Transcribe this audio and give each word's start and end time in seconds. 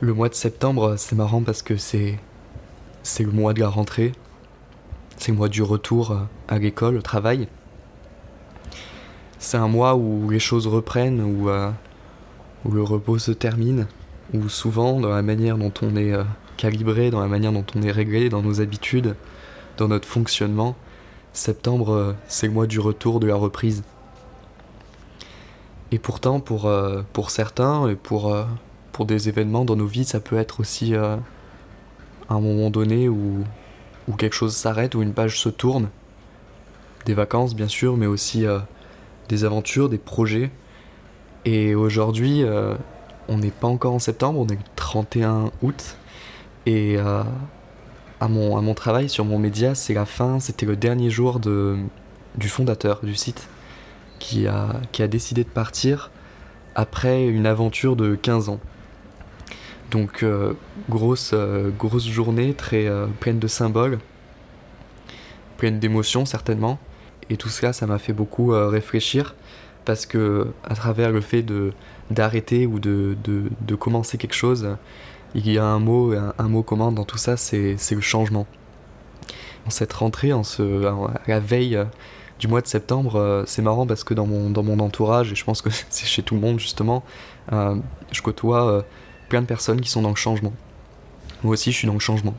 Le 0.00 0.12
mois 0.12 0.28
de 0.28 0.34
septembre, 0.34 0.96
c'est 0.98 1.14
marrant 1.14 1.42
parce 1.42 1.62
que 1.62 1.76
c'est 1.76 2.18
le 3.20 3.30
mois 3.30 3.54
de 3.54 3.60
la 3.60 3.68
rentrée, 3.68 4.12
c'est 5.16 5.30
le 5.30 5.38
mois 5.38 5.48
du 5.48 5.62
retour 5.62 6.18
à 6.48 6.58
l'école, 6.58 6.96
au 6.96 7.02
travail. 7.02 7.46
C'est 9.38 9.56
un 9.56 9.68
mois 9.68 9.94
où 9.94 10.28
les 10.30 10.40
choses 10.40 10.66
reprennent, 10.66 11.22
où, 11.22 11.48
euh, 11.48 11.70
où 12.64 12.72
le 12.72 12.82
repos 12.82 13.18
se 13.18 13.30
termine, 13.30 13.86
où 14.32 14.48
souvent, 14.48 15.00
dans 15.00 15.10
la 15.10 15.22
manière 15.22 15.58
dont 15.58 15.72
on 15.80 15.94
est 15.96 16.12
euh, 16.12 16.24
calibré, 16.56 17.10
dans 17.10 17.20
la 17.20 17.28
manière 17.28 17.52
dont 17.52 17.64
on 17.76 17.82
est 17.82 17.92
réglé, 17.92 18.28
dans 18.28 18.42
nos 18.42 18.60
habitudes, 18.60 19.14
dans 19.76 19.86
notre 19.86 20.08
fonctionnement, 20.08 20.74
septembre, 21.32 21.92
euh, 21.92 22.12
c'est 22.26 22.48
le 22.48 22.52
mois 22.52 22.66
du 22.66 22.80
retour, 22.80 23.20
de 23.20 23.28
la 23.28 23.36
reprise. 23.36 23.84
Et 25.92 26.00
pourtant, 26.00 26.40
pour, 26.40 26.68
pour 27.12 27.30
certains, 27.30 27.88
et 27.88 27.94
pour, 27.94 28.34
pour 28.94 29.06
des 29.06 29.28
événements 29.28 29.64
dans 29.64 29.74
nos 29.74 29.86
vies, 29.86 30.04
ça 30.04 30.20
peut 30.20 30.38
être 30.38 30.60
aussi 30.60 30.94
euh, 30.94 31.16
un 32.30 32.40
moment 32.40 32.70
donné 32.70 33.08
où, 33.08 33.42
où 34.08 34.14
quelque 34.14 34.34
chose 34.34 34.54
s'arrête, 34.54 34.94
où 34.94 35.02
une 35.02 35.12
page 35.12 35.40
se 35.40 35.48
tourne. 35.48 35.90
Des 37.04 37.12
vacances, 37.12 37.56
bien 37.56 37.66
sûr, 37.66 37.96
mais 37.96 38.06
aussi 38.06 38.46
euh, 38.46 38.60
des 39.28 39.44
aventures, 39.44 39.88
des 39.88 39.98
projets. 39.98 40.52
Et 41.44 41.74
aujourd'hui, 41.74 42.44
euh, 42.44 42.76
on 43.26 43.36
n'est 43.36 43.50
pas 43.50 43.66
encore 43.66 43.94
en 43.94 43.98
septembre, 43.98 44.38
on 44.38 44.46
est 44.46 44.54
le 44.54 44.64
31 44.76 45.50
août. 45.60 45.96
Et 46.66 46.96
à, 46.96 48.28
mon, 48.28 48.56
à 48.56 48.62
mon 48.62 48.72
travail 48.72 49.10
sur 49.10 49.26
mon 49.26 49.38
média, 49.38 49.74
c'est 49.74 49.92
la 49.92 50.06
fin, 50.06 50.40
c'était 50.40 50.64
le 50.64 50.76
dernier 50.76 51.10
jour 51.10 51.40
de, 51.40 51.76
du 52.38 52.48
fondateur 52.48 53.00
du 53.02 53.14
site 53.14 53.48
qui 54.18 54.46
a, 54.46 54.68
qui 54.92 55.02
a 55.02 55.08
décidé 55.08 55.44
de 55.44 55.48
partir 55.50 56.10
après 56.74 57.26
une 57.26 57.44
aventure 57.44 57.96
de 57.96 58.14
15 58.14 58.48
ans. 58.48 58.60
Donc 59.94 60.24
euh, 60.24 60.54
grosse, 60.90 61.30
euh, 61.34 61.70
grosse 61.70 62.08
journée, 62.08 62.52
très 62.52 62.88
euh, 62.88 63.06
pleine 63.20 63.38
de 63.38 63.46
symboles, 63.46 64.00
pleine 65.56 65.78
d'émotions 65.78 66.24
certainement. 66.24 66.80
Et 67.30 67.36
tout 67.36 67.48
cela, 67.48 67.72
ça 67.72 67.86
m'a 67.86 68.00
fait 68.00 68.12
beaucoup 68.12 68.48
réfléchir 68.48 69.36
parce 69.84 70.04
que 70.04 70.48
à 70.64 70.74
travers 70.74 71.12
le 71.12 71.20
fait 71.20 71.42
de 71.42 71.72
d'arrêter 72.10 72.66
ou 72.66 72.80
de, 72.80 73.16
de, 73.22 73.44
de, 73.60 73.74
commencer 73.76 74.18
quelque 74.18 74.34
chose, 74.34 74.76
il 75.36 75.50
y 75.50 75.58
a 75.58 75.64
un 75.64 75.78
mot, 75.78 76.12
un, 76.12 76.48
mot 76.48 76.62
commun 76.62 76.90
dans 76.92 77.04
tout 77.04 77.16
ça, 77.16 77.36
c'est 77.38 77.76
le 77.92 78.00
changement. 78.02 78.46
En 79.64 79.70
cette 79.70 79.92
rentrée, 79.92 80.34
en 80.34 80.42
ce, 80.42 80.84
à 80.84 80.96
la 81.28 81.40
veille 81.40 81.78
du 82.40 82.48
mois 82.48 82.60
de 82.60 82.66
septembre, 82.66 83.44
c'est 83.46 83.62
marrant 83.62 83.86
parce 83.86 84.04
que 84.04 84.12
dans 84.12 84.26
mon, 84.26 84.50
dans 84.50 84.62
mon 84.62 84.80
entourage, 84.80 85.32
et 85.32 85.34
je 85.34 85.44
pense 85.44 85.62
que 85.62 85.70
c'est 85.88 86.06
chez 86.06 86.22
tout 86.22 86.34
le 86.34 86.42
monde 86.42 86.58
justement, 86.58 87.04
je 87.50 88.20
côtoie 88.22 88.84
de 89.40 89.46
personnes 89.46 89.80
qui 89.80 89.90
sont 89.90 90.02
dans 90.02 90.10
le 90.10 90.16
changement. 90.16 90.52
Moi 91.42 91.52
aussi, 91.52 91.72
je 91.72 91.78
suis 91.78 91.86
dans 91.86 91.94
le 91.94 92.00
changement. 92.00 92.34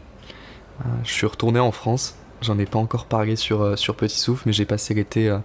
Euh, 0.82 0.90
je 1.04 1.12
suis 1.12 1.28
retourné 1.28 1.60
en 1.60 1.72
France. 1.72 2.16
J'en 2.42 2.58
ai 2.60 2.66
pas 2.66 2.80
encore 2.80 3.06
parlé 3.06 3.36
sur, 3.36 3.62
euh, 3.62 3.76
sur 3.76 3.96
Petit 3.96 4.20
Souffle, 4.20 4.44
mais 4.46 4.54
j'ai 4.54 4.66
passé 4.66 4.94
l'été 4.94 5.30
euh, 5.30 5.38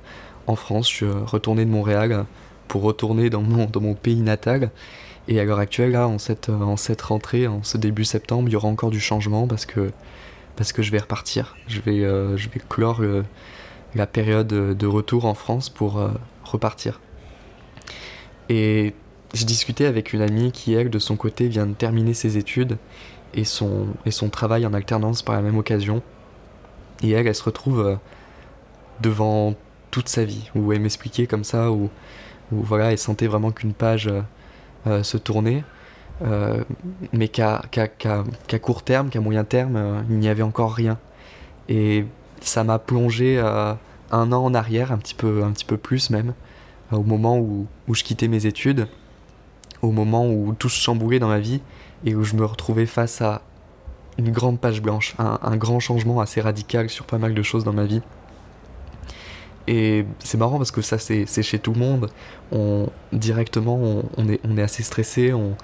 en 0.46 0.56
France. 0.56 0.88
Je 0.90 0.94
suis 0.94 1.06
retourné 1.06 1.64
de 1.64 1.70
Montréal 1.70 2.24
pour 2.68 2.82
retourner 2.82 3.30
dans 3.30 3.42
mon, 3.42 3.66
dans 3.66 3.80
mon 3.80 3.94
pays 3.94 4.20
natal. 4.20 4.70
Et 5.28 5.38
à 5.38 5.44
l'heure 5.44 5.58
actuelle, 5.58 5.92
là, 5.92 6.08
en 6.08 6.18
cette, 6.18 6.48
en 6.48 6.76
cette 6.76 7.02
rentrée, 7.02 7.46
en 7.46 7.62
ce 7.62 7.76
début 7.76 8.04
septembre, 8.04 8.48
il 8.48 8.52
y 8.52 8.56
aura 8.56 8.68
encore 8.68 8.90
du 8.90 9.00
changement 9.00 9.46
parce 9.46 9.66
que, 9.66 9.92
parce 10.56 10.72
que 10.72 10.82
je 10.82 10.90
vais 10.90 10.98
repartir. 10.98 11.56
Je 11.68 11.80
vais, 11.80 12.00
je 12.00 12.48
vais 12.48 12.60
clore 12.68 13.02
la 13.94 14.06
période 14.06 14.48
de 14.48 14.86
retour 14.86 15.26
en 15.26 15.34
France 15.34 15.68
pour 15.68 16.02
repartir. 16.42 17.00
Et 18.48 18.94
j'ai 19.32 19.44
discuté 19.44 19.86
avec 19.86 20.12
une 20.12 20.22
amie 20.22 20.50
qui, 20.50 20.74
elle, 20.74 20.90
de 20.90 20.98
son 20.98 21.16
côté, 21.16 21.48
vient 21.48 21.66
de 21.66 21.74
terminer 21.74 22.14
ses 22.14 22.36
études 22.36 22.78
et 23.34 23.44
son, 23.44 23.86
et 24.04 24.10
son 24.10 24.28
travail 24.28 24.66
en 24.66 24.74
alternance 24.74 25.22
par 25.22 25.36
la 25.36 25.42
même 25.42 25.56
occasion. 25.56 26.02
Et 27.02 27.10
elle, 27.10 27.26
elle 27.26 27.34
se 27.34 27.44
retrouve 27.44 27.80
euh, 27.80 27.96
devant 29.00 29.54
toute 29.90 30.08
sa 30.08 30.24
vie, 30.24 30.50
où 30.54 30.72
elle 30.72 30.80
m'expliquait 30.80 31.26
comme 31.26 31.44
ça, 31.44 31.70
où, 31.70 31.90
où, 32.52 32.62
voilà, 32.62 32.92
elle 32.92 32.98
sentait 32.98 33.28
vraiment 33.28 33.52
qu'une 33.52 33.72
page 33.72 34.08
euh, 34.08 34.20
euh, 34.86 35.02
se 35.02 35.16
tournait, 35.16 35.64
mais 37.14 37.28
qu'à 37.28 37.62
court 38.60 38.82
terme, 38.82 39.08
qu'à 39.08 39.20
moyen 39.20 39.44
terme, 39.44 40.04
il 40.10 40.18
n'y 40.18 40.28
avait 40.28 40.42
encore 40.42 40.74
rien. 40.74 40.98
Et 41.70 42.04
ça 42.42 42.62
m'a 42.62 42.78
plongé 42.78 43.38
un 43.38 44.32
an 44.32 44.44
en 44.44 44.52
arrière, 44.52 44.92
un 44.92 44.98
petit 44.98 45.14
peu, 45.14 45.42
un 45.42 45.50
petit 45.52 45.64
peu 45.64 45.78
plus 45.78 46.10
même, 46.10 46.34
au 46.92 47.02
moment 47.02 47.38
où, 47.38 47.66
où 47.88 47.94
je 47.94 48.04
quittais 48.04 48.28
mes 48.28 48.44
études 48.44 48.86
au 49.82 49.90
moment 49.90 50.28
où 50.28 50.54
tout 50.58 50.68
se 50.68 50.80
chamboulait 50.80 51.18
dans 51.18 51.28
ma 51.28 51.40
vie 51.40 51.60
et 52.04 52.14
où 52.14 52.24
je 52.24 52.34
me 52.34 52.44
retrouvais 52.44 52.86
face 52.86 53.20
à 53.20 53.42
une 54.18 54.30
grande 54.30 54.60
page 54.60 54.82
blanche, 54.82 55.14
un, 55.18 55.56
grand 55.56 55.80
changement 55.80 56.20
assez 56.20 56.40
radical 56.40 56.90
sur 56.90 57.06
pas 57.06 57.18
mal 57.18 57.34
de 57.34 57.42
choses 57.42 57.64
dans 57.64 57.72
ma 57.72 57.84
vie. 57.84 58.02
Et 59.66 60.04
c'est 60.18 60.36
marrant 60.36 60.58
parce 60.58 60.70
que 60.70 60.82
ça 60.82 60.98
c'est 60.98 61.42
chez 61.42 61.58
tout 61.58 61.72
le 61.72 61.78
monde. 61.78 62.10
On, 62.52 62.88
directement 63.12 64.02
on, 64.16 64.28
est, 64.28 64.40
on 64.44 64.56
est 64.56 64.62
assez 64.62 64.82
stressé, 64.82 65.32
on, 65.32 65.56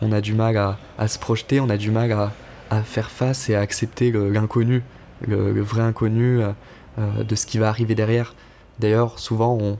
on 0.00 0.12
a 0.12 0.20
du 0.20 0.34
mal 0.34 0.56
à, 0.56 0.78
à, 0.98 1.08
se 1.08 1.18
projeter, 1.18 1.60
on 1.60 1.70
a 1.70 1.76
du 1.76 1.90
mal 1.90 2.12
à, 2.12 2.32
à 2.70 2.82
faire 2.82 3.10
face 3.10 3.48
et 3.48 3.54
à 3.54 3.60
accepter 3.60 4.12
l'inconnu, 4.12 4.82
le, 5.26 5.60
vrai 5.62 5.82
inconnu 5.82 6.40
euh, 6.40 6.50
euh, 6.98 7.24
de 7.24 7.34
ce 7.34 7.46
qui 7.46 7.58
va 7.58 7.68
arriver 7.68 7.94
derrière. 7.94 8.34
D'ailleurs 8.80 9.18
souvent 9.18 9.56
on, 9.60 9.78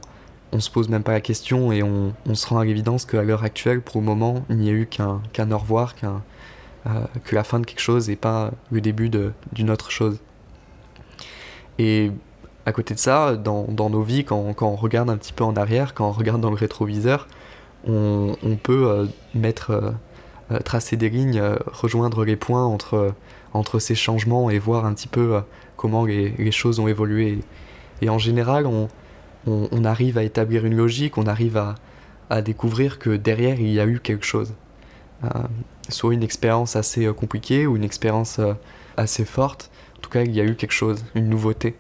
on 0.52 0.60
se 0.60 0.70
pose 0.70 0.88
même 0.88 1.02
pas 1.02 1.12
la 1.12 1.20
question 1.20 1.72
et 1.72 1.82
on, 1.82 2.14
se 2.34 2.46
rend 2.46 2.58
à 2.58 2.64
l'évidence 2.64 3.04
qu'à 3.06 3.22
l'heure 3.22 3.42
actuelle, 3.42 3.80
pour 3.80 4.00
le 4.00 4.06
moment, 4.06 4.44
il 4.50 4.56
n'y 4.56 4.68
a 4.68 4.72
eu 4.72 4.86
qu'un 4.86 5.50
au 5.50 5.58
revoir, 5.58 5.94
qu'un 5.96 6.22
euh, 6.86 6.90
que 7.24 7.34
la 7.34 7.44
fin 7.44 7.60
de 7.60 7.66
quelque 7.66 7.80
chose 7.80 8.10
et 8.10 8.16
pas 8.16 8.50
le 8.70 8.80
début 8.80 9.10
d'une 9.52 9.70
autre 9.70 9.90
chose. 9.90 10.18
Et 11.78 12.12
à 12.66 12.72
côté 12.72 12.94
de 12.94 12.98
ça, 12.98 13.36
dans, 13.36 13.66
nos 13.90 14.02
vies, 14.02 14.24
quand, 14.24 14.54
on 14.60 14.76
regarde 14.76 15.10
un 15.10 15.16
petit 15.16 15.32
peu 15.32 15.44
en 15.44 15.56
arrière, 15.56 15.94
quand 15.94 16.08
on 16.08 16.12
regarde 16.12 16.40
dans 16.40 16.50
le 16.50 16.56
rétroviseur, 16.56 17.26
on, 17.86 18.36
peut 18.62 18.88
euh, 18.88 19.06
mettre, 19.34 19.94
euh, 20.50 20.58
tracer 20.60 20.96
des 20.96 21.10
lignes, 21.10 21.42
rejoindre 21.66 22.24
les 22.24 22.36
points 22.36 22.64
entre, 22.64 23.14
entre 23.52 23.78
ces 23.78 23.94
changements 23.94 24.50
et 24.50 24.58
voir 24.58 24.86
un 24.86 24.94
petit 24.94 25.08
peu 25.08 25.40
comment 25.76 26.04
les, 26.04 26.30
les, 26.30 26.52
choses 26.52 26.78
ont 26.78 26.88
évolué. 26.88 27.40
Et 28.02 28.08
en 28.08 28.18
général, 28.18 28.66
on, 28.66 28.88
on, 29.46 29.84
arrive 29.84 30.18
à 30.18 30.22
établir 30.22 30.64
une 30.64 30.76
logique, 30.76 31.18
on 31.18 31.26
arrive 31.26 31.56
à, 31.56 31.74
découvrir 32.42 32.98
que 32.98 33.10
derrière 33.10 33.60
il 33.60 33.70
y 33.70 33.78
a 33.78 33.86
eu 33.86 34.00
quelque 34.00 34.26
chose. 34.26 34.54
Euh, 35.22 35.28
soit 35.88 36.12
une 36.12 36.24
expérience 36.24 36.74
assez 36.74 37.06
euh, 37.06 37.12
compliquée 37.12 37.66
ou 37.66 37.76
une 37.76 37.84
expérience 37.84 38.40
euh, 38.40 38.54
assez 38.96 39.24
forte, 39.24 39.70
en 39.96 40.00
tout 40.00 40.10
cas 40.10 40.22
il 40.22 40.32
y 40.32 40.40
a 40.40 40.44
eu 40.44 40.56
quelque 40.56 40.72
chose, 40.72 41.04
une 41.14 41.28
nouveauté. 41.28 41.76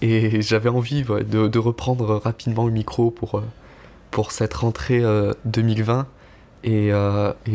Et 0.00 0.40
j'avais 0.40 0.70
envie 0.70 1.04
de, 1.04 1.58
reprendre 1.58 2.16
rapidement 2.16 2.64
le 2.66 2.72
micro 2.72 3.10
pour, 3.10 3.40
pour 4.10 4.32
cette 4.32 4.54
rentrée 4.54 5.00
2020 5.44 6.08
et, 6.64 6.90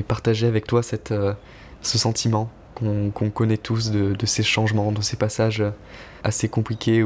partager 0.07 0.47
avec 0.47 0.65
toi 0.65 0.81
cette, 0.81 1.13
ce 1.81 1.97
sentiment 1.97 2.49
qu'on 2.73 3.29
connaît 3.31 3.57
tous 3.57 3.91
de, 3.91 4.25
ces 4.25 4.43
changements, 4.43 4.93
de 4.93 5.01
ces 5.01 5.17
passages 5.17 5.61
assez 6.23 6.47
compliqués 6.47 7.03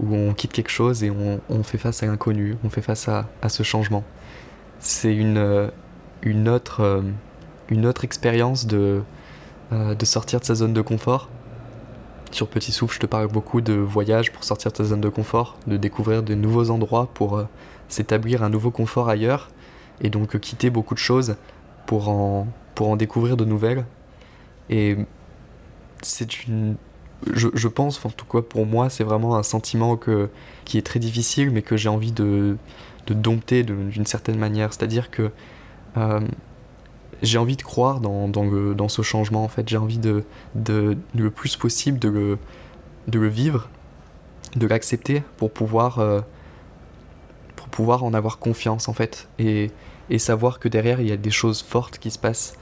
où 0.00 0.14
on 0.14 0.34
quitte 0.34 0.52
quelque 0.52 0.70
chose 0.70 1.02
et 1.02 1.10
on, 1.10 1.62
fait 1.62 1.78
face 1.78 2.02
à 2.02 2.06
l'inconnu, 2.06 2.56
on 2.64 2.70
fait 2.70 2.82
face 2.82 3.08
à, 3.08 3.26
ce 3.48 3.62
changement. 3.62 4.04
C'est 4.78 5.14
une, 5.14 5.38
euh, 5.38 5.68
une, 6.22 6.48
autre, 6.48 6.80
euh, 6.80 7.02
une 7.68 7.86
autre 7.86 8.04
expérience 8.04 8.66
de, 8.66 9.02
euh, 9.72 9.94
de 9.94 10.04
sortir 10.04 10.40
de 10.40 10.44
sa 10.44 10.54
zone 10.54 10.72
de 10.72 10.80
confort. 10.80 11.28
Sur 12.30 12.46
Petit 12.46 12.72
Souffle, 12.72 12.94
je 12.94 13.00
te 13.00 13.06
parle 13.06 13.26
beaucoup 13.28 13.60
de 13.60 13.72
voyage 13.72 14.32
pour 14.32 14.44
sortir 14.44 14.70
de 14.70 14.76
sa 14.76 14.84
zone 14.84 15.00
de 15.00 15.08
confort, 15.08 15.56
de 15.66 15.76
découvrir 15.76 16.22
de 16.22 16.34
nouveaux 16.34 16.70
endroits 16.70 17.08
pour 17.12 17.42
s'établir 17.88 18.42
un 18.42 18.50
nouveau 18.50 18.70
confort 18.70 19.08
ailleurs, 19.08 19.48
et 20.00 20.10
donc 20.10 20.38
quitter 20.38 20.70
beaucoup 20.70 20.94
de 20.94 20.98
choses 20.98 21.36
pour 21.86 22.10
en, 22.10 22.46
pour 22.74 22.90
en 22.90 22.96
découvrir 22.96 23.36
de 23.36 23.46
nouvelles. 23.46 23.86
Et 24.68 24.96
c'est 26.02 26.44
une, 26.44 26.76
je, 27.26 27.68
pense, 27.68 28.04
en 28.04 28.10
tout 28.10 28.24
cas 28.26 28.42
pour 28.42 28.66
moi, 28.66 28.90
c'est 28.90 29.04
vraiment 29.04 29.36
un 29.36 29.42
sentiment 29.42 29.98
qui 30.64 30.78
est 30.78 30.82
très 30.82 31.00
difficile, 31.00 31.50
mais 31.50 31.62
que 31.62 31.76
j'ai 31.76 31.88
envie 31.88 32.12
de, 32.12 32.56
dompter 33.08 33.62
d'une 33.62 34.06
certaine 34.06 34.38
manière. 34.38 34.72
C'est-à-dire 34.72 35.10
que 35.10 35.30
euh, 35.96 36.20
j'ai 37.22 37.38
envie 37.38 37.56
de 37.56 37.62
croire 37.62 38.00
dans, 38.00 38.88
ce 38.88 39.02
changement, 39.02 39.44
en 39.44 39.48
fait. 39.48 39.68
J'ai 39.68 39.78
envie 39.78 39.98
de, 39.98 40.24
le 40.54 41.30
plus 41.30 41.56
possible 41.56 41.98
de 41.98 42.38
le, 43.10 43.28
vivre, 43.28 43.68
de 44.56 44.66
l'accepter 44.66 45.22
pour 45.38 45.50
pouvoir, 45.50 45.98
euh, 45.98 46.20
en 47.78 48.14
avoir 48.14 48.38
confiance, 48.38 48.88
en 48.88 48.92
fait. 48.92 49.28
Et 49.38 49.70
savoir 50.18 50.58
que 50.58 50.68
derrière, 50.68 51.00
il 51.00 51.08
y 51.08 51.12
a 51.12 51.16
des 51.16 51.30
choses 51.30 51.62
fortes 51.62 51.98
qui 51.98 52.10
se 52.10 52.18
passent 52.18 52.54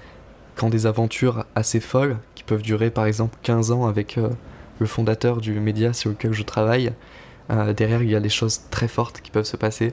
quand 0.56 0.70
des 0.70 0.86
aventures 0.86 1.44
assez 1.54 1.80
folles, 1.80 2.16
qui 2.34 2.42
peuvent 2.42 2.62
durer 2.62 2.90
par 2.90 3.06
exemple 3.06 3.36
15 3.42 3.70
ans 3.70 3.86
avec 3.86 4.18
euh, 4.18 4.30
le 4.78 4.86
fondateur 4.86 5.40
du 5.40 5.52
média 5.60 5.92
sur 5.92 6.10
lequel 6.10 6.32
je 6.32 6.42
travaille, 6.42 6.92
euh, 7.50 7.72
derrière 7.72 8.02
il 8.02 8.10
y 8.10 8.16
a 8.16 8.20
des 8.20 8.30
choses 8.30 8.62
très 8.70 8.88
fortes 8.88 9.20
qui 9.20 9.30
peuvent 9.30 9.44
se 9.44 9.56
passer 9.56 9.92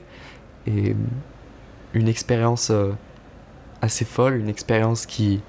et 0.66 0.96
une 1.92 2.08
expérience 2.08 2.70
euh, 2.70 2.92
assez 3.82 4.06
folle, 4.06 4.36
une 4.36 4.48
expérience 4.48 5.04
qui, 5.06 5.42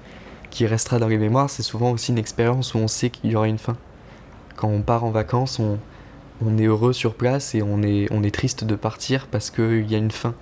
qui 0.50 0.66
restera 0.66 0.98
dans 0.98 1.08
les 1.08 1.18
mémoires, 1.18 1.48
c'est 1.48 1.62
souvent 1.62 1.90
aussi 1.90 2.12
une 2.12 2.18
expérience 2.18 2.74
où 2.74 2.78
on 2.78 2.88
sait 2.88 3.10
qu'il 3.10 3.30
y 3.30 3.36
aura 3.36 3.48
une 3.48 3.58
fin. 3.58 3.76
Quand 4.54 4.68
on 4.68 4.82
part 4.82 5.04
en 5.04 5.10
vacances, 5.10 5.58
on, 5.58 5.78
on 6.44 6.58
est 6.58 6.66
heureux 6.66 6.92
sur 6.92 7.14
place 7.14 7.54
et 7.54 7.62
on 7.62 7.82
est, 7.82 8.06
on 8.10 8.22
est 8.22 8.34
triste 8.34 8.64
de 8.64 8.74
partir 8.74 9.26
parce 9.28 9.50
qu'il 9.50 9.90
y 9.90 9.94
a 9.94 9.98
une 9.98 10.10
fin. 10.10 10.34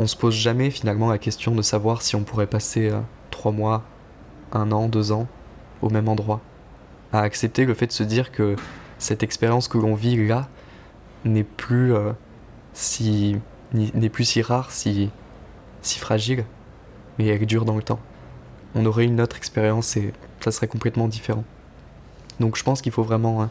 On 0.00 0.06
se 0.06 0.16
pose 0.16 0.34
jamais 0.34 0.70
finalement 0.70 1.08
la 1.08 1.18
question 1.18 1.54
de 1.54 1.62
savoir 1.62 2.02
si 2.02 2.16
on 2.16 2.22
pourrait 2.22 2.46
passer 2.46 2.92
trois 3.30 3.50
mois, 3.50 3.84
un 4.52 4.72
an, 4.72 4.88
deux 4.88 5.12
ans 5.12 5.26
au 5.82 5.90
même 5.90 6.08
endroit. 6.08 6.40
À 7.12 7.20
accepter 7.20 7.64
le 7.64 7.74
fait 7.74 7.86
de 7.86 7.92
se 7.92 8.02
dire 8.02 8.32
que 8.32 8.56
cette 8.98 9.22
expérience 9.22 9.68
que 9.68 9.78
l'on 9.78 9.94
vit 9.94 10.26
là 10.26 10.48
n'est 11.24 11.44
plus 11.44 11.94
euh, 11.94 12.12
si 12.72 13.36
n'est 13.72 14.08
plus 14.08 14.24
si 14.24 14.42
rare, 14.42 14.70
si 14.70 15.10
si 15.82 15.98
fragile, 15.98 16.44
mais 17.18 17.26
elle 17.26 17.44
dure 17.46 17.64
dans 17.64 17.76
le 17.76 17.82
temps. 17.82 18.00
On 18.74 18.84
aurait 18.86 19.04
une 19.04 19.20
autre 19.20 19.36
expérience 19.36 19.96
et 19.96 20.12
ça 20.40 20.50
serait 20.50 20.68
complètement 20.68 21.08
différent. 21.08 21.44
Donc 22.40 22.56
je 22.56 22.62
pense 22.62 22.80
qu'il 22.80 22.92
faut 22.92 23.02
vraiment 23.02 23.42
hein, 23.42 23.50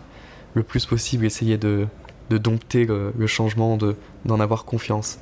le 0.53 0.63
plus 0.63 0.85
possible 0.85 1.25
essayer 1.25 1.57
de, 1.57 1.87
de 2.29 2.37
dompter 2.37 2.85
le, 2.85 3.27
changement, 3.27 3.77
de, 3.77 3.95
d'en 4.25 4.39
avoir 4.39 4.65
confiance. 4.65 5.19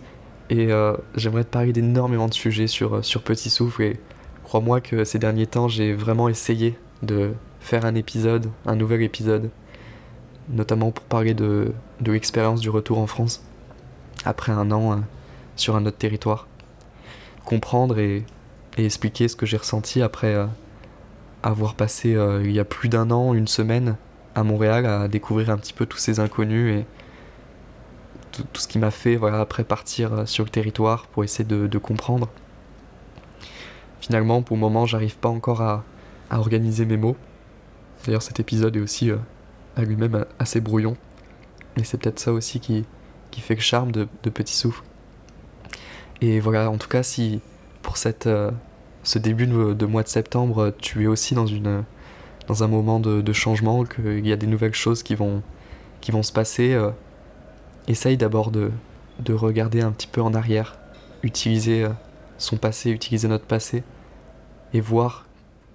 Et 0.50 0.72
euh, 0.72 0.96
j'aimerais 1.16 1.44
te 1.44 1.50
parler 1.50 1.74
d'énormément 1.74 2.28
de 2.28 2.34
sujets 2.34 2.68
sur, 2.68 3.04
sur 3.04 3.24
Petit 3.24 3.50
Souffle 3.50 3.96
crois-moi 4.46 4.80
que 4.80 5.04
ces 5.04 5.18
derniers 5.20 5.48
temps 5.48 5.68
j'ai 5.68 5.94
vraiment 5.94 6.30
essayé 6.30 6.78
de 7.02 7.34
faire 7.60 7.84
un 7.84 7.96
épisode, 7.96 8.48
un 8.68 8.76
nouvel 8.76 9.02
épisode, 9.02 9.50
notamment 10.50 10.92
pour 10.92 11.04
parler 11.06 11.34
de, 11.34 11.74
de 12.00 12.12
l'expérience 12.12 12.62
du 12.62 12.70
retour 12.70 13.00
en 13.00 13.08
France, 13.08 13.44
après 14.24 14.52
un 14.52 14.72
an 14.72 14.92
euh, 14.92 14.96
sur 15.56 15.76
un 15.76 15.86
autre 15.88 15.98
territoire. 15.98 16.48
Comprendre 17.44 17.98
et, 17.98 18.24
et 18.78 18.86
expliquer 18.86 19.28
ce 19.28 19.36
que 19.36 19.48
j'ai 19.48 19.58
ressenti 19.58 20.04
après 20.04 20.36
euh, 20.36 20.46
avoir 21.42 21.74
passé 21.74 22.14
euh, 22.14 22.44
il 22.44 22.52
y 22.52 22.60
a 22.60 22.66
plus 22.66 22.88
d'un 22.88 23.10
an, 23.10 23.34
une 23.34 23.48
semaine 23.48 23.96
à 24.36 24.44
Montréal 24.44 24.86
à 24.86 25.08
découvrir 25.08 25.50
un 25.50 25.58
petit 25.58 25.74
peu 25.74 25.88
tous 25.88 25.98
ces 25.98 26.20
inconnus 26.20 26.82
et 26.82 26.86
tout, 28.32 28.46
ce 28.54 28.68
qui 28.68 28.78
m'a 28.78 28.92
fait 28.92 29.16
voilà, 29.16 29.40
après 29.40 29.64
partir 29.64 30.28
sur 30.28 30.44
le 30.44 30.52
territoire 30.52 31.08
pour 31.08 31.24
essayer 31.24 31.46
de 31.46 31.78
comprendre. 31.80 32.30
Finalement, 34.00 34.42
pour 34.42 34.58
le 34.58 34.62
moment, 34.62 34.86
j'arrive 34.86 35.18
pas 35.18 35.30
encore 35.30 35.62
à, 35.62 35.84
à 36.30 36.40
organiser 36.40 36.86
mes 36.86 36.98
mots. 36.98 37.16
D'ailleurs, 38.06 38.22
cet 38.22 38.40
épisode 38.40 38.76
est 38.76 38.82
aussi 38.82 39.10
euh, 39.10 39.18
à 39.76 39.84
lui-même 39.84 40.26
assez 40.40 40.62
brouillon. 40.62 40.96
Et 41.78 41.84
c'est 41.84 41.98
peut-être 41.98 42.20
ça 42.20 42.32
aussi 42.32 42.60
qui, 42.60 42.86
qui 43.32 43.42
fait 43.42 43.56
le 43.56 43.62
charme 43.62 43.92
de, 43.92 44.08
de 44.24 44.30
Petit 44.30 44.56
Souffle. 44.56 44.84
Et 46.22 46.40
voilà, 46.40 46.70
en 46.70 46.78
tout 46.78 46.88
cas, 46.88 47.04
si 47.04 47.42
pour 47.82 47.98
cette, 47.98 48.28
euh, 48.28 48.52
ce 49.04 49.20
début 49.20 49.48
de, 49.48 49.86
mois 49.86 50.04
de 50.04 50.08
septembre, 50.08 50.74
tu 50.80 51.04
es 51.04 51.08
aussi 51.08 51.36
dans, 51.36 51.48
une, 51.48 51.84
dans 52.48 52.64
un 52.64 52.68
moment 52.68 53.00
de, 53.00 53.22
de 53.22 53.34
changement, 53.34 53.84
qu'il 53.84 54.26
y 54.26 54.32
a 54.32 54.38
des 54.38 54.48
nouvelles 54.48 54.74
choses 54.74 55.04
qui 55.04 55.16
vont, 55.16 55.42
qui 56.02 56.12
vont 56.12 56.24
se 56.24 56.32
passer, 56.32 56.74
euh, 56.74 56.92
essaye 57.88 58.18
d'abord 58.18 58.52
de, 58.52 58.72
de 59.20 59.34
regarder 59.34 59.82
un 59.82 59.92
petit 59.92 60.08
peu 60.08 60.22
en 60.22 60.34
arrière, 60.34 60.78
utiliser 61.24 61.86
son 62.38 62.58
passé, 62.58 62.90
utiliser 62.90 63.28
notre 63.28 63.46
passé, 63.46 63.84
et 64.74 64.82
voir 64.82 65.26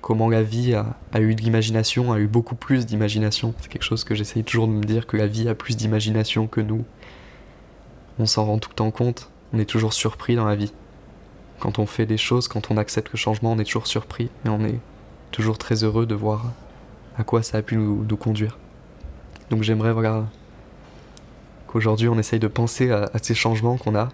comment 0.01 0.29
la 0.29 0.43
vie 0.43 0.75
a, 0.75 1.21
eu 1.21 1.35
de 1.35 1.43
l'imagination, 1.43 2.13
a 2.13 2.19
eu 2.19 2.27
beaucoup 2.27 2.55
plus 2.55 2.87
d'imagination. 2.87 3.55
C'est 3.61 3.69
quelque 3.69 3.83
chose 3.83 4.05
que 4.05 4.15
j'essaye 4.15 4.45
toujours 4.45 4.67
de 4.67 4.73
me 4.73 4.83
dire, 4.83 5.07
que 5.07 5.17
la 5.17 5.27
vie 5.27 5.49
a 5.49 5.55
plus 5.55 5.77
d'imagination 5.77 6.47
que 6.47 6.61
nous. 6.61 6.85
On 8.19 8.27
s'en 8.27 8.45
rend 8.45 8.59
tout 8.59 8.71
le 8.71 8.75
temps 8.75 8.91
compte, 8.91 9.31
on 9.53 9.59
est 9.59 9.65
toujours 9.65 9.93
surpris 9.93 10.37
dans 10.37 10.47
la 10.47 10.57
vie. 10.57 10.73
Quand 11.59 11.79
on 11.79 11.87
fait 11.87 12.07
des 12.07 12.17
choses, 12.17 12.49
quand 12.49 12.71
on 12.71 12.77
accepte 12.77 13.13
le 13.13 13.19
changement, 13.19 13.53
on 13.53 13.59
est 13.59 13.65
toujours 13.65 13.87
surpris, 13.87 14.31
et 14.45 14.49
on 14.49 14.65
est 14.65 14.79
toujours 15.31 15.59
très 15.59 15.85
heureux 15.85 16.07
de 16.07 16.15
voir 16.15 16.47
à 17.17 17.25
quoi 17.25 17.43
ça 17.43 17.59
a 17.59 17.63
pu 17.63 17.77
nous, 17.77 18.17
conduire. 18.17 18.59
Donc 19.51 19.63
j'aimerais 19.63 19.95
qu'aujourd'hui 21.67 22.09
on 22.09 22.19
essaye 22.19 22.39
de 22.39 22.49
penser 22.49 22.91
à 22.91 23.11
ces 23.21 23.35
changements 23.35 23.77
qu'on 23.77 23.95
a, 23.95 24.09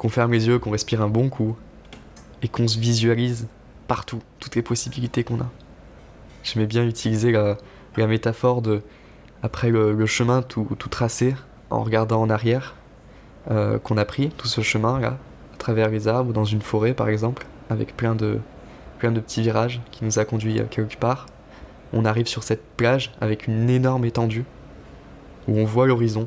qu'on 0.00 0.08
ferme 0.08 0.32
les 0.32 0.46
yeux, 0.46 0.58
qu'on 0.58 0.70
respire 0.70 1.02
un 1.02 1.08
bon 1.08 1.28
coup, 1.28 1.58
et 2.40 2.48
qu'on 2.48 2.66
se 2.66 2.78
visualise 2.78 3.48
partout, 3.86 4.20
toutes 4.38 4.56
les 4.56 4.62
possibilités 4.62 5.24
qu'on 5.24 5.40
a. 5.40 5.50
J'aimais 6.42 6.64
bien 6.64 6.86
utiliser 6.86 7.32
la, 7.32 7.58
métaphore 8.06 8.62
de, 8.62 8.80
après 9.42 9.68
le, 9.68 10.06
chemin 10.06 10.40
tout, 10.40 10.66
tout, 10.78 10.88
tracé, 10.88 11.34
en 11.68 11.82
regardant 11.82 12.22
en 12.22 12.30
arrière, 12.30 12.76
euh, 13.50 13.78
qu'on 13.78 13.98
a 13.98 14.06
pris, 14.06 14.30
tout 14.30 14.48
ce 14.48 14.62
chemin 14.62 14.98
là, 14.98 15.18
à 15.52 15.56
travers 15.58 15.90
les 15.90 16.08
arbres, 16.08 16.32
dans 16.32 16.46
une 16.46 16.62
forêt 16.62 16.94
par 16.94 17.10
exemple, 17.10 17.46
avec 17.68 17.94
plein 17.94 18.14
de, 18.14 18.38
plein 19.00 19.12
de 19.12 19.20
petits 19.20 19.42
virages 19.42 19.82
qui 19.90 20.06
nous 20.06 20.18
a 20.18 20.24
conduits 20.24 20.62
quelque 20.70 20.96
part. 20.96 21.26
On 21.92 22.06
arrive 22.06 22.26
sur 22.26 22.42
cette 22.42 22.64
plage 22.78 23.12
avec 23.20 23.48
une 23.48 23.68
énorme 23.68 24.06
étendue, 24.06 24.46
où 25.46 25.58
on 25.58 25.66
voit 25.66 25.86
l'horizon. 25.86 26.26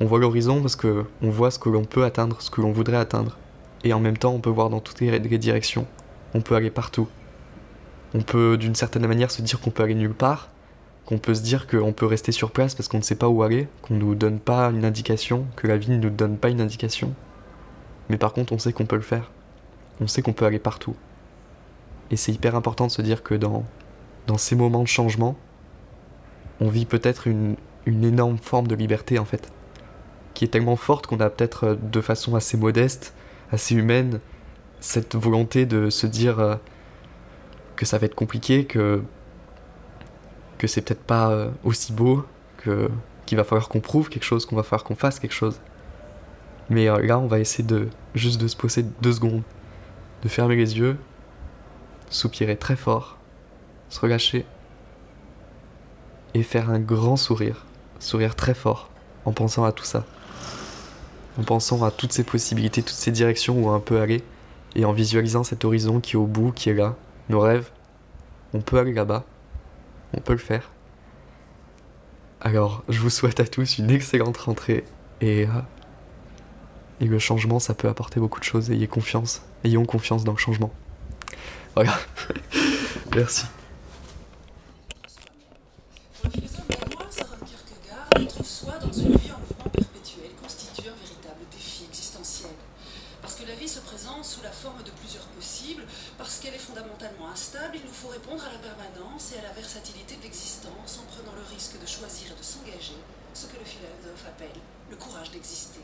On 0.00 0.06
voit 0.06 0.18
l'horizon 0.18 0.60
parce 0.60 0.76
que 0.76 1.04
on 1.22 1.30
voit 1.30 1.50
ce 1.50 1.58
que 1.58 1.68
l'on 1.68 1.84
peut 1.84 2.04
atteindre, 2.04 2.40
ce 2.40 2.50
que 2.50 2.60
l'on 2.60 2.72
voudrait 2.72 2.96
atteindre. 2.96 3.36
Et 3.84 3.92
en 3.92 4.00
même 4.00 4.16
temps, 4.16 4.32
on 4.32 4.40
peut 4.40 4.50
voir 4.50 4.70
dans 4.70 4.80
toutes 4.80 5.00
les, 5.00 5.18
directions 5.20 5.86
on 6.34 6.40
peut 6.40 6.54
aller 6.54 6.70
partout. 6.70 7.08
On 8.14 8.20
peut 8.20 8.56
d'une 8.56 8.74
certaine 8.74 9.06
manière 9.06 9.30
se 9.30 9.42
dire 9.42 9.60
qu'on 9.60 9.70
peut 9.70 9.82
aller 9.82 9.94
nulle 9.94 10.14
part, 10.14 10.50
qu'on 11.06 11.18
peut 11.18 11.34
se 11.34 11.42
dire 11.42 11.66
qu'on 11.66 11.92
peut 11.92 12.06
rester 12.06 12.32
sur 12.32 12.50
place 12.50 12.74
parce 12.74 12.88
qu'on 12.88 12.98
ne 12.98 13.02
sait 13.02 13.14
pas 13.14 13.28
où 13.28 13.42
aller, 13.42 13.66
qu'on 13.82 13.94
ne 13.94 14.00
nous 14.00 14.14
donne 14.14 14.38
pas 14.38 14.68
une 14.70 14.84
indication, 14.84 15.46
que 15.56 15.66
la 15.66 15.76
vie 15.76 15.90
ne 15.90 15.96
nous 15.96 16.10
donne 16.10 16.36
pas 16.36 16.50
une 16.50 16.60
indication. 16.60 17.14
Mais 18.08 18.18
par 18.18 18.32
contre, 18.32 18.52
on 18.52 18.58
sait 18.58 18.72
qu'on 18.72 18.86
peut 18.86 18.96
le 18.96 19.02
faire. 19.02 19.30
On 20.00 20.06
sait 20.06 20.22
qu'on 20.22 20.32
peut 20.32 20.44
aller 20.44 20.58
partout. 20.58 20.94
Et 22.10 22.16
c'est 22.16 22.32
hyper 22.32 22.54
important 22.54 22.86
de 22.86 22.92
se 22.92 23.02
dire 23.02 23.22
que 23.22 23.34
dans, 23.34 23.64
dans 24.26 24.38
ces 24.38 24.54
moments 24.54 24.82
de 24.82 24.88
changement, 24.88 25.36
on 26.60 26.68
vit 26.68 26.86
peut-être 26.86 27.26
une, 27.26 27.56
une 27.86 28.04
énorme 28.04 28.38
forme 28.38 28.66
de 28.66 28.74
liberté 28.74 29.18
en 29.18 29.24
fait, 29.24 29.50
qui 30.38 30.44
est 30.44 30.48
tellement 30.48 30.76
forte 30.76 31.08
qu'on 31.08 31.18
a 31.18 31.30
peut-être 31.30 31.76
de 31.82 32.00
façon 32.00 32.36
assez 32.36 32.56
modeste, 32.56 33.12
assez 33.50 33.74
humaine, 33.74 34.20
cette 34.78 35.16
volonté 35.16 35.66
de 35.66 35.90
se 35.90 36.06
dire 36.06 36.38
euh, 36.38 36.54
que 37.74 37.84
ça 37.84 37.98
va 37.98 38.06
être 38.06 38.14
compliqué, 38.14 38.64
que, 38.64 39.02
que 40.56 40.68
c'est 40.68 40.80
peut-être 40.80 41.02
pas 41.02 41.30
euh, 41.30 41.50
aussi 41.64 41.92
beau, 41.92 42.24
que, 42.58 42.88
qu'il 43.26 43.36
va 43.36 43.42
falloir 43.42 43.68
qu'on 43.68 43.80
prouve 43.80 44.10
quelque 44.10 44.22
chose, 44.22 44.46
qu'on 44.46 44.54
va 44.54 44.62
falloir 44.62 44.84
qu'on 44.84 44.94
fasse 44.94 45.18
quelque 45.18 45.34
chose. 45.34 45.58
Mais 46.70 46.88
euh, 46.88 47.04
là, 47.04 47.18
on 47.18 47.26
va 47.26 47.40
essayer 47.40 47.64
de 47.64 47.88
juste 48.14 48.40
de 48.40 48.46
se 48.46 48.56
poser 48.56 48.84
deux 49.02 49.14
secondes, 49.14 49.42
de 50.22 50.28
fermer 50.28 50.54
les 50.54 50.78
yeux, 50.78 50.98
soupirer 52.10 52.56
très 52.56 52.76
fort, 52.76 53.18
se 53.88 53.98
relâcher 53.98 54.46
et 56.34 56.44
faire 56.44 56.70
un 56.70 56.78
grand 56.78 57.16
sourire, 57.16 57.66
sourire 57.98 58.36
très 58.36 58.54
fort 58.54 58.88
en 59.24 59.32
pensant 59.32 59.64
à 59.64 59.72
tout 59.72 59.84
ça, 59.84 60.04
en 61.38 61.44
pensant 61.44 61.84
à 61.84 61.90
toutes 61.90 62.12
ces 62.12 62.24
possibilités, 62.24 62.82
toutes 62.82 62.96
ces 62.96 63.12
directions 63.12 63.58
où 63.58 63.70
on 63.70 63.80
peut 63.80 64.00
aller 64.00 64.22
et 64.74 64.84
en 64.84 64.92
visualisant 64.92 65.44
cet 65.44 65.64
horizon 65.64 66.00
qui 66.00 66.14
est 66.14 66.18
au 66.18 66.26
bout, 66.26 66.52
qui 66.52 66.68
est 66.68 66.74
là, 66.74 66.96
nos 67.28 67.40
rêves, 67.40 67.70
on 68.54 68.60
peut 68.60 68.78
aller 68.78 68.92
là-bas, 68.92 69.24
on 70.14 70.20
peut 70.20 70.32
le 70.32 70.38
faire. 70.38 70.70
Alors, 72.40 72.84
je 72.88 73.00
vous 73.00 73.10
souhaite 73.10 73.40
à 73.40 73.44
tous 73.44 73.78
une 73.78 73.90
excellente 73.90 74.36
rentrée 74.36 74.84
et, 75.20 75.44
euh, 75.44 75.60
et 77.00 77.06
le 77.06 77.18
changement, 77.18 77.58
ça 77.58 77.74
peut 77.74 77.88
apporter 77.88 78.20
beaucoup 78.20 78.38
de 78.38 78.44
choses. 78.44 78.70
Ayez 78.70 78.86
confiance, 78.86 79.42
ayons 79.64 79.84
confiance 79.84 80.24
dans 80.24 80.32
le 80.32 80.38
changement. 80.38 80.72
Voilà. 81.74 81.98
Merci. 83.14 83.46
Il 97.74 97.84
nous 97.84 97.92
faut 97.92 98.08
répondre 98.08 98.44
à 98.44 98.52
la 98.52 98.58
permanence 98.58 99.32
et 99.32 99.38
à 99.38 99.42
la 99.42 99.52
versatilité 99.52 100.16
de 100.16 100.22
l'existence 100.22 101.00
en 101.02 101.06
prenant 101.10 101.34
le 101.34 101.42
risque 101.54 101.80
de 101.80 101.86
choisir 101.86 102.30
et 102.30 102.38
de 102.38 102.42
s'engager, 102.42 102.98
ce 103.34 103.46
que 103.46 103.58
le 103.58 103.64
philosophe 103.64 104.26
appelle 104.26 104.60
le 104.90 104.96
courage 104.96 105.30
d'exister. 105.30 105.80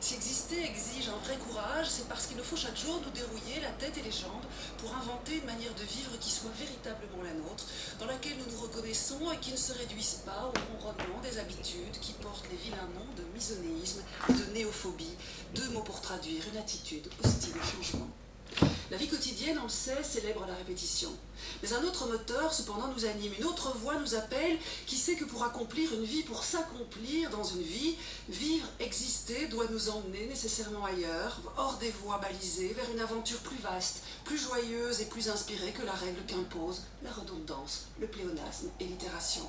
Si 0.00 0.14
exister 0.14 0.62
exige 0.62 1.08
un 1.08 1.16
vrai 1.24 1.38
courage, 1.38 1.88
c'est 1.88 2.06
parce 2.08 2.26
qu'il 2.26 2.36
nous 2.36 2.44
faut 2.44 2.56
chaque 2.56 2.76
jour 2.76 3.00
nous 3.02 3.10
dérouiller 3.10 3.60
la 3.62 3.70
tête 3.70 3.96
et 3.96 4.02
les 4.02 4.12
jambes 4.12 4.44
pour 4.78 4.94
inventer 4.94 5.36
une 5.36 5.46
manière 5.46 5.74
de 5.74 5.84
vivre 5.84 6.18
qui 6.20 6.30
soit 6.30 6.52
véritablement 6.58 7.22
la 7.24 7.32
nôtre, 7.32 7.64
dans 7.98 8.06
laquelle 8.06 8.36
nous 8.36 8.52
nous 8.52 8.60
reconnaissons 8.60 9.32
et 9.32 9.38
qui 9.38 9.52
ne 9.52 9.56
se 9.56 9.72
réduise 9.72 10.20
pas 10.26 10.52
au 10.52 10.76
ronronnement 10.76 11.20
des 11.22 11.38
habitudes 11.38 11.98
qui 12.02 12.12
portent 12.20 12.48
les 12.50 12.58
vilains 12.58 12.90
noms 12.92 13.14
de 13.16 13.24
misonéisme 13.32 14.02
et 14.28 14.32
de 14.34 14.44
néophobie, 14.52 15.16
deux 15.54 15.70
mots 15.70 15.82
pour 15.82 16.02
traduire 16.02 16.44
une 16.52 16.58
attitude 16.58 17.08
hostile 17.24 17.54
au 17.56 17.64
changement. 17.64 18.10
La 18.90 18.96
vie 18.96 19.08
quotidienne, 19.08 19.58
on 19.60 19.64
le 19.64 19.68
sait, 19.68 20.02
célèbre 20.02 20.44
la 20.46 20.54
répétition. 20.54 21.10
Mais 21.62 21.72
un 21.72 21.82
autre 21.84 22.06
moteur, 22.06 22.52
cependant, 22.52 22.88
nous 22.88 23.04
anime. 23.06 23.32
Une 23.38 23.46
autre 23.46 23.76
voix 23.78 23.94
nous 23.98 24.14
appelle, 24.14 24.58
qui 24.86 24.96
sait 24.96 25.16
que 25.16 25.24
pour 25.24 25.42
accomplir 25.42 25.92
une 25.94 26.04
vie, 26.04 26.22
pour 26.22 26.44
s'accomplir 26.44 27.30
dans 27.30 27.44
une 27.44 27.62
vie, 27.62 27.96
vivre, 28.28 28.66
exister, 28.80 29.46
doit 29.46 29.66
nous 29.70 29.88
emmener 29.88 30.26
nécessairement 30.26 30.84
ailleurs, 30.84 31.40
hors 31.56 31.78
des 31.78 31.90
voies 32.02 32.18
balisées, 32.18 32.74
vers 32.74 32.90
une 32.92 33.00
aventure 33.00 33.38
plus 33.38 33.58
vaste, 33.58 34.02
plus 34.24 34.38
joyeuse 34.38 35.00
et 35.00 35.06
plus 35.06 35.28
inspirée 35.28 35.72
que 35.72 35.84
la 35.84 35.92
règle 35.92 36.22
qu'impose 36.26 36.82
la 37.02 37.12
redondance, 37.12 37.86
le 38.00 38.06
pléonasme 38.06 38.68
et 38.80 38.84
l'itération. 38.84 39.48